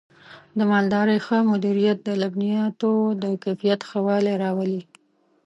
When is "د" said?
0.57-0.59, 2.03-2.09, 3.21-3.23